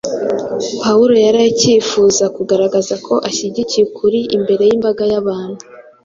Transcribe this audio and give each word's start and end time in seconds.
Pawulo 0.81 1.15
yari 1.25 1.39
acyifuza 1.49 2.23
kugaragaza 2.35 2.95
ko 3.05 3.13
ashigikiye 3.29 3.83
ukuri 3.89 4.19
imbere 4.35 4.63
y’imbaga 4.69 5.03
y’abantu; 5.11 5.61